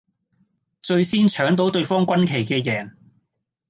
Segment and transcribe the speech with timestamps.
[0.81, 2.95] 最先搶到對方軍旗嘅贏